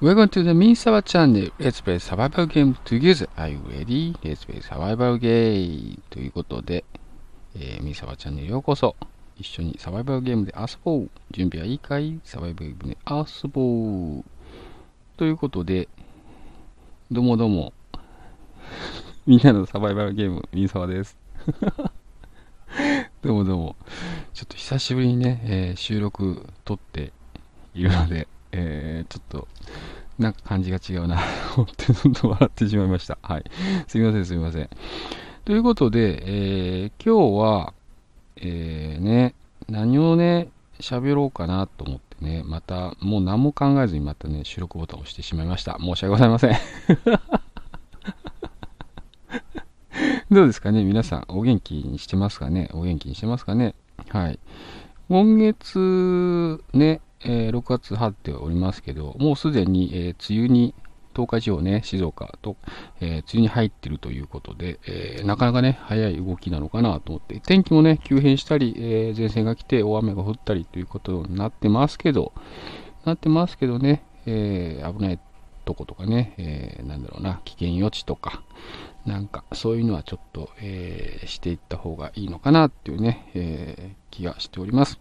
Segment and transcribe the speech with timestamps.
[0.00, 1.50] Welcome to the Misawa channel.
[1.58, 3.28] Let's play survival game together.
[3.36, 4.14] Are you ready?
[4.24, 6.00] Let's play survival game.
[6.10, 6.84] ということで、
[7.54, 8.96] えー、ミサワチャンネルようこそ。
[9.36, 11.10] 一緒にサバイバルゲームで遊ぼう。
[11.30, 12.20] 準備はいいかい？
[12.24, 14.24] サバイバルゲームで遊ぼう。
[15.16, 15.88] ということで、
[17.12, 17.72] どうもどうも。
[19.26, 21.16] みんなのサバイバルゲーム、ミサワです。
[23.22, 23.76] どうもどうも。
[24.34, 27.12] ちょっと久しぶりにね、えー、収録撮って
[27.74, 28.26] いるので、
[28.56, 29.48] えー、ちょっと、
[30.18, 31.16] なんか感じが違うな
[31.54, 33.18] と 思って、ちょっと笑ってしまいました。
[33.22, 33.44] はい。
[33.88, 34.68] すみません、すみません。
[35.44, 36.22] ということで、
[36.84, 37.74] えー、今日は、
[38.36, 39.34] えー、ね、
[39.68, 40.48] 何をね、
[40.78, 45.76] 喋ろうかなと思ってね、また、もう何も考えずにまたね、収録ボタンを押してしまいました。
[45.80, 46.54] 申し訳ございません。
[50.30, 52.70] どうですかね皆さん、お元気にしてますかね？
[52.72, 53.74] お元気にしてますかね？
[54.08, 54.38] はい。
[55.08, 60.74] 今月、ね、えー、6月入っておりますけど、もうすでに、えー、梅雨に、
[61.14, 62.56] 東海地方ね、静岡と、
[63.00, 72.32] えー、梅雨に入ってるということで、え、なかなかね、早い動きなのかなと思って、天気もね、急変したり、え、前線が来て大雨が降ったりということになってますけど、
[73.04, 75.20] なってますけどね、え危ない
[75.64, 78.42] とことかね、えなんだろうな、危険予知とか、
[79.06, 84.98] なんかそういうのはちょっと、えしていった方がいいのかなっていうね、え気がしております。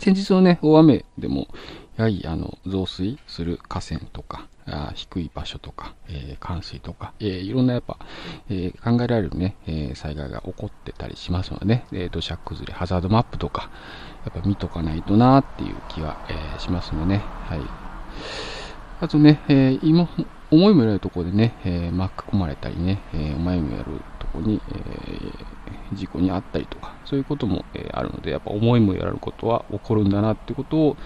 [0.00, 1.46] 先日のね、大雨でも、
[1.98, 7.98] やはりあの増水する河川とか、あ低い場所とか、えー、冠水とか、えー、いろんなやっぱ、
[8.48, 13.68] えー、考えられるね、え災害が起こってたりしますのでね、え土砂崩れ、ハザードマップとか、
[14.24, 17.18] やっぱ見とかないとなっていう気は、えしますのでね。
[17.18, 17.60] はい。
[19.02, 20.08] あとね、え今、
[20.50, 30.96] 思いもよるところでね、え巻き込まれたりね、え思いもよるところに、え事故に遭ったりとか、そういうことも、えあるので、やっぱ思いもよらることは起こるんだなってことを、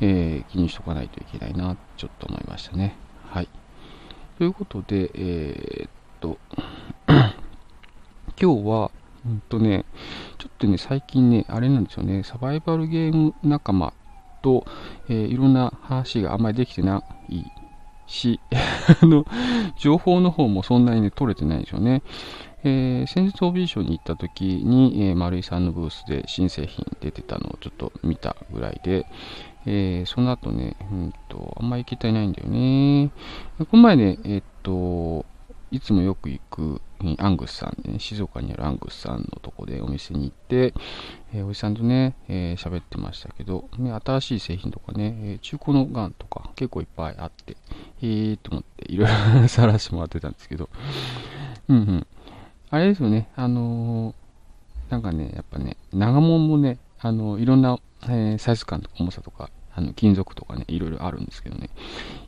[0.00, 2.96] え気にしとかないといけないな、ちょっと思いましたね。
[3.30, 3.48] はい。
[4.38, 6.38] ということで、えー、っと、
[8.40, 8.90] 今日は、
[9.26, 9.84] うんとね、
[10.38, 13.92] ちょっとね、最近ね、あれなんですよね、サバイバルゲーム仲間
[14.42, 14.66] と、
[15.08, 17.44] えー、いろんな話があんまりできてない
[18.06, 18.40] し、
[19.02, 19.24] あの、
[19.76, 22.02] 情報の方もそんなにね、取れてないんですよね。
[22.64, 29.06] えー、先日 OB 賞に行った時に、えー、丸井さんのブースで新製品出てたのをちょっと見たぐらいで、
[29.66, 33.10] えー、その後ね、うんと、あんまり行きたいないんだよね。
[33.58, 35.24] この前ね、えっと、
[35.70, 36.80] いつもよく行く
[37.18, 40.72] アングスさんね、静岡にあるアングスさんのとこでお店に行って、
[41.34, 47.56] えー、おじさんとね、えー、喋ってましたけど、ね、新しい製品とかね、えー、中古のガンとか結構いっぱいあって、
[48.02, 49.08] えーと思っていろい
[49.42, 50.68] ろ探してもらってたんですけど、
[51.68, 52.06] うんうん。
[52.70, 61.70] あれですよね、あのー、なんかね、やっぱね、長物もね、あのいろんな、えサイズ感とか重さとかあの金属とかね、いろいろあるんですけどね、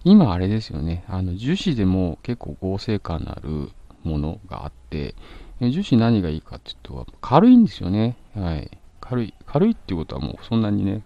[0.05, 3.71] 今あれですよね、あの樹脂でも結構合成感のある
[4.05, 5.15] ものがあって、
[5.61, 8.17] 樹脂何がいいかっていうと、軽いんですよね。
[8.35, 8.71] はい。
[9.01, 9.35] 軽い。
[9.47, 11.03] 軽いっていうことはもうそんなにね、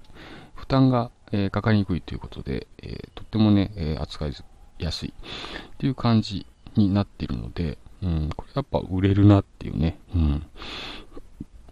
[0.55, 4.35] 負担が、えー、かかりにくいということで、えー、とってもね、えー、扱い
[4.79, 6.47] やすいっていう感じ
[6.77, 10.47] になってるので、うん、これやっぱ売れるなっていうね、うん、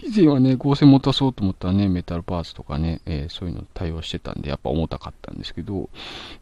[0.02, 5.90] 以前はね、合成持たそうと思ったらね、メタルパーツとかね、えー、そういうの対応してたんで、やっぱ重たかったんですけど、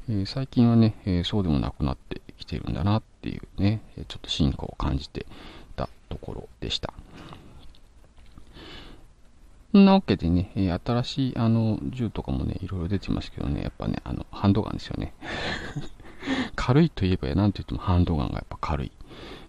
[0.09, 5.27] えー、最近はね、えー、そうでもなくなってきてるんだなっていうね、ちょっと進化を感じて
[5.75, 6.93] たところでした。
[9.73, 15.13] そんなわけでね、新しいあの銃とかもね、いろいろ出てますけどね、やっぱね、あのハンドガンですよね。
[16.69, 18.93] 軽いといえば、なんといってもハンドガンがやっぱ軽い。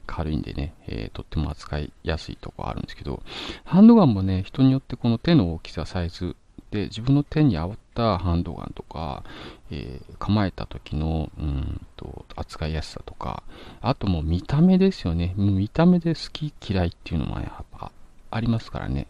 [0.08, 3.22] 軽いんでね、えー、とっても扱いやすいとこあるんですけど、
[3.66, 6.38] ハンドガンもね、人によってこの手の大きさ、サイズ
[6.72, 9.26] で、自分の手に合ったハンドガンとか、
[9.70, 13.44] えー、構えた時のうんと扱いやすさとか、
[13.82, 15.34] あともう見た目ですよね。
[15.36, 17.92] 見た目で好き嫌いっていうのもやっぱ
[18.32, 19.08] ありますからね。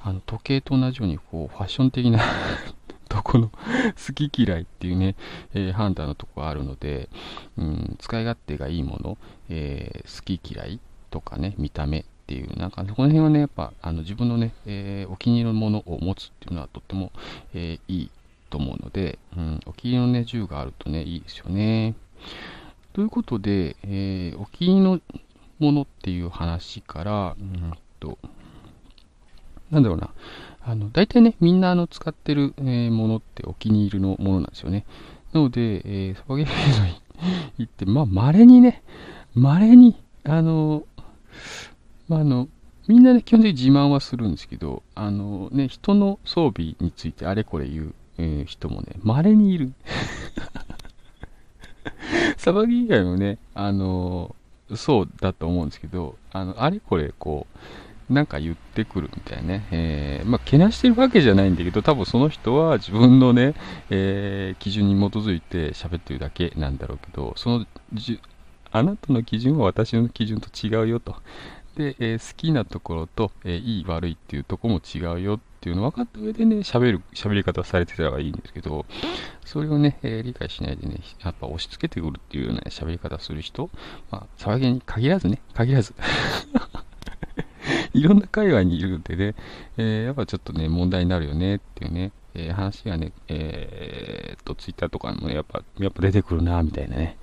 [0.00, 2.20] あの時計と同じようにこうファッション的な
[3.14, 3.48] とこの
[4.06, 5.14] 好き嫌いっていうね、
[5.54, 7.08] えー、判断のとこがあるので、
[7.56, 9.18] うん、使い勝手がいいもの、
[9.48, 10.80] えー、好き嫌い
[11.10, 17.12] とかね、見た目っていう、なんかこの辺はね、やっぱあの自分のね、えー、お気に入りのものを持つっていうのはとっても、
[17.54, 18.10] えいい
[18.50, 21.94] と思うので、うん、お気に入りのね、銃があるとね、いいですよね。
[22.92, 25.00] ということで、えお気に入りの
[25.58, 28.18] ものっていう話から、うんと、
[29.70, 30.10] なんだろうな、
[30.62, 34.84] あの、大体ね、みんなあの使ってる、え、ものってお気に入りのものなんですよね。
[35.32, 37.02] なので、えー、サバゲームに
[37.58, 38.82] 行って、まあ、稀にね、
[39.34, 40.84] 稀に、あの、
[42.08, 42.48] まあ、あの、
[42.86, 49.72] みんなね、基本的に自慢はするんですけど、あのね、人の装備についてあれこれ言う、えー、人もね、稀にいる。
[52.36, 54.34] サバゲー以外もね、あの
[54.74, 57.58] そうだと思うんですけど、あの、あれこれ、こう、
[58.10, 59.68] なんか言ってくるみたいなね。
[59.70, 63.54] えー、まあ、けなしてるわけじゃないんだけど、多分その人は自分のね、
[63.90, 68.20] えー、基準に基づいて喋ってるだけなんだろうけど、そのじ、
[68.72, 71.16] あなたの基準は私の基準と違うよと。
[71.76, 78.86] で、えー、好きなところと、えいい悪いっていうとこも違うよっていうのを分かった上でね、喋る、喋り方されてたらいいんですけど、
[79.44, 83.70] それをね、えー、理解しないでね、やっぱ押し付けてくるっていうような喋り方する人、
[84.10, 85.94] まあ、騒ぎに限らずね、限らず。
[87.98, 89.34] いろんな界隈にいるんでね、
[89.76, 97.16] えー、やっぱちょっとね、問題になるよねっていうね、えー、話がね、えー、と、ツイッターとかも、やっぱ、やっぱ出てくるな、みたいなね。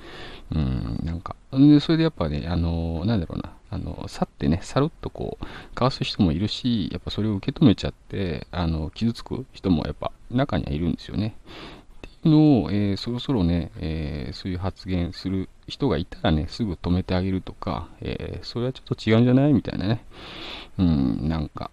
[0.53, 11.35] うん、なんか、で、それでやっぱね、あのー、なんだろうな、あの、去ってね、さるっとこう、かわす人もいるし、やっぱそれを受け止めちゃって、あの、傷つく人もやっぱ中にはいるんですよね。
[11.97, 20.03] っていうのを、えー、そろそろね、えー、そういう発言する人がいたらね、すぐ止めてあげるとか、えー、それはちょっと違うんじゃないみたいなね。
[20.77, 21.71] うん、なんか、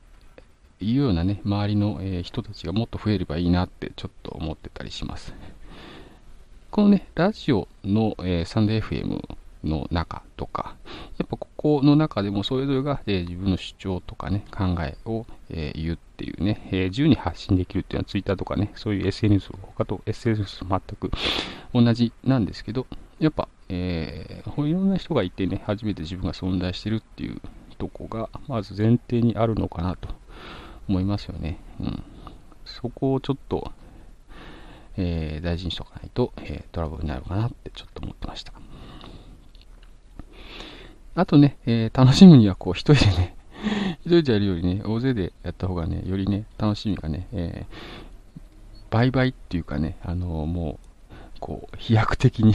[0.80, 5.34] いうようなね、周りの、え人たちがもっと増えればいいなってちょっと思ってたりします。
[6.70, 9.22] このね、ラジオの、えサンデー FM
[9.64, 10.76] の中とか、
[11.18, 21.10] やっぱここの中でもそれぞれが、え自分の主張とかね、考えを、え言うっていうね、え自由に発信できるっていうのは Twitter とかね、そういう SNS、他と SNS 全く
[21.74, 22.86] 同じなんですけど、
[23.18, 27.40] やっぱ、えー、いろんな人がいてね、初めて自分が存在してるっていう
[27.78, 30.08] とこが、まず前提にあるのかなと
[30.88, 31.58] 思いますよね。
[31.80, 32.02] うん。
[32.64, 33.72] そこをちょっと、
[34.96, 38.52] えー、大事にしとかないと、えー、トラブルになるかなってちょっと思ってました。
[41.14, 43.36] あとね、えー、楽しむにはこう一人でね、
[44.06, 48.38] 一人でやるよりね、大勢でやった方がね、よりね、楽しみがね、えー、
[48.90, 52.54] 倍々っていうかね、あのー、もう、こう、飛躍的に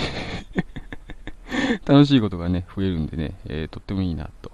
[1.85, 4.52] 楽しいことがね、増えるんでね、えー、とってもいいなと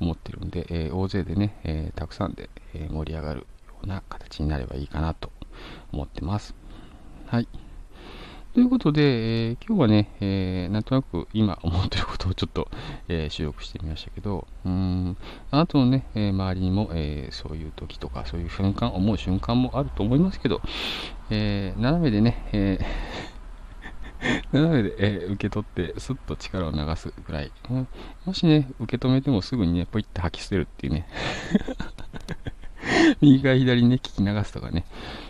[0.00, 3.46] 思ってるんで、えー、大勢でね、えー、たくさんで、え盛り上がるよ
[3.82, 5.30] うな形になればいいかなと
[5.92, 6.54] 思ってます。
[7.26, 7.48] はい。
[8.56, 9.02] ということで、
[9.48, 12.68] えー、今日はね、えー、なんとなく今思ってることをちょっと、
[13.06, 15.16] えー、収録してみましたけど、うん、
[15.50, 20.62] あなたのね、え周りにも、えそういう時とか、そういう瞬間、思う瞬間もあると思いますけど、
[21.28, 22.78] え斜めでね、え
[24.52, 27.88] 斜めで、え受け取って、スッと力を流すぐらい、うん、
[28.24, 31.08] もしね、受け止めてもすぐにね、ポイって吐き捨てるっていうね、
[33.20, 34.84] 右から左にね、聞き流すとかね、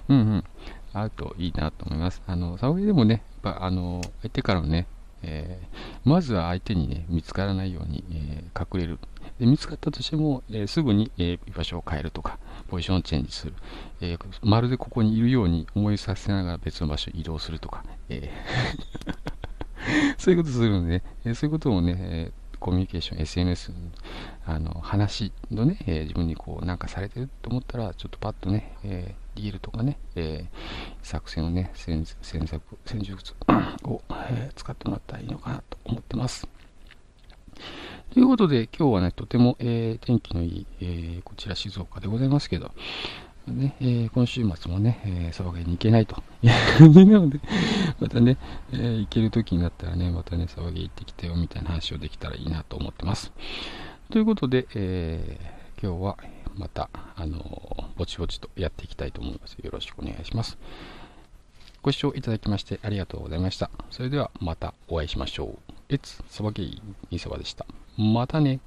[0.09, 0.45] うんうん。
[0.93, 2.23] あるといいなと思います。
[2.27, 4.87] あの、沙織でもね、やっぱあの、相手からのね、
[5.23, 8.99] えー、まずは相手にね、見つからないように、えー、隠れる。
[9.39, 12.39] で見つかったとしても、えー、すぐに、え居場所を変えるとか、
[12.69, 13.55] ポジションチェンジする。
[14.01, 18.31] えまるでここにいるように思いさせながら別の場所に移動するとか、え
[20.19, 23.73] そういうことするのでね、えそういうこともね、えコミュニケーション、SNS、
[24.45, 33.35] あの話のね、えー、自分にこうなんかされてると思ったら、ちょっとパッとね、えー、リールとかね、えー、作戦をね、戦戦策、戦術
[33.85, 36.49] を、え使ってもらったらいいのかなと思ってます。
[38.13, 42.73] ということで、今日はね、とても、え天気のいい、えこちら静岡でございますけど、
[43.47, 46.23] ね、えー、今週末もね、えー、騒ぎに行けないと。
[46.43, 47.41] なので、
[48.01, 48.39] またね、
[48.73, 53.33] えー、行ける時になったらね、またね、騒ぎ行ってきたよみたいな話をできたらいいなと思ってます。
[54.11, 56.17] ということで、えー、今日は
[56.57, 59.55] また、あのぼちぼちとやっていきたいと思います。
[59.55, 60.59] よろしくお願いします。
[61.83, 63.71] ご視聴いただきましてありがとうございました。
[63.91, 65.57] それではまたお会いしましょ
[65.89, 65.93] う。
[65.93, 66.83] It's サバゲイ、
[67.13, 67.65] イサバでした。
[67.97, 68.61] またね。